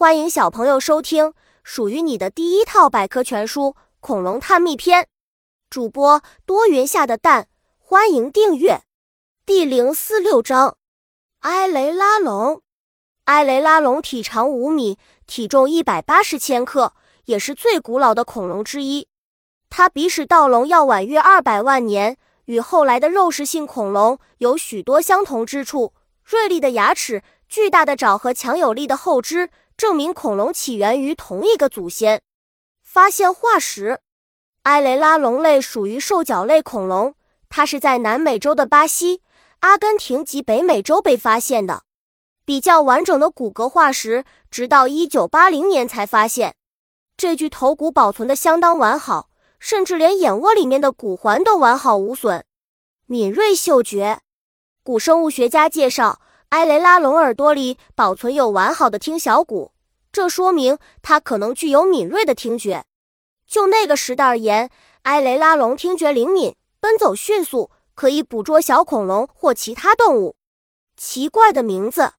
[0.00, 3.64] 欢迎小朋友收听属于你的第一套百科全书
[4.00, 5.02] 《恐龙探秘篇》，
[5.68, 8.80] 主播多云下的蛋，欢迎订阅。
[9.44, 10.78] 第零四六章：
[11.40, 12.62] 埃雷拉龙。
[13.26, 16.94] 埃雷拉龙体长五米，体重一百八十千克，
[17.26, 19.06] 也是最古老的恐龙之一。
[19.68, 25.92] 它比史盗龙要晚约二百万年，与后来的肉食性恐龙有许多相同之处：
[26.24, 29.50] 锐利的牙齿、巨大的爪和强有力的后肢。
[29.80, 32.20] 证明恐龙起源于同一个祖先。
[32.82, 34.00] 发现化石，
[34.64, 37.14] 埃雷拉龙类属于兽脚类恐龙，
[37.48, 39.22] 它是在南美洲的巴西、
[39.60, 41.84] 阿根廷及北美洲被发现的。
[42.44, 46.56] 比较完整的骨骼化石，直到一九八零年才发现。
[47.16, 52.44] 这具头骨保存的相当完好，甚至连眼窝里面的骨环都完好无损。
[53.06, 54.20] 敏锐嗅觉，
[54.82, 56.20] 古生物学家介绍。
[56.50, 59.70] 埃雷拉龙耳朵里保存有完好的听小骨，
[60.10, 62.84] 这说明它可能具有敏锐的听觉。
[63.46, 64.68] 就那个时代而言，
[65.02, 70.34] 埃雷拉龙听觉灵敏，奔走迅速，可以捕捉小恐龙或其他动物。
[70.96, 72.14] 奇怪的名字，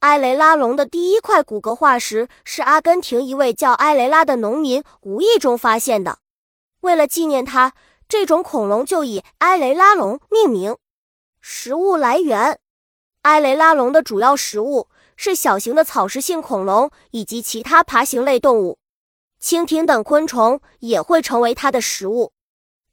[0.00, 6.18] 埃雷拉龙的第一块骨骼化石是阿根廷一位叫埃雷拉的农民无意中发现的。
[6.82, 7.72] 为了纪念他，
[8.06, 10.76] 这种恐龙就以埃雷拉龙命名。
[11.40, 12.58] 食物来源。
[13.22, 18.78] 埃雷拉龙的主要食物是小型的草食性恐龙以及其他爬行类动物，
[19.40, 22.32] 蜻蜓等昆虫也会成为它的食物。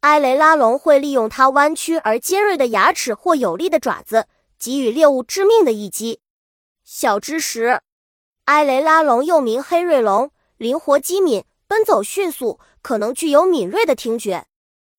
[0.02, 4.28] 埃雷拉龙会利用它弯曲而尖锐的牙齿或有力的爪子，
[4.60, 6.20] 给予猎物致命的一击。
[6.84, 7.82] 小知识：
[8.46, 14.46] 埃雷拉龙又名黑锐龙，灵活机敏，奔走迅速，可能具有敏锐的听觉。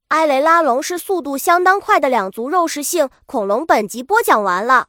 [0.09, 3.65] 埃雷拉龙是速度相当快的两足肉食性恐龙。
[3.65, 4.89] 本集播讲完了。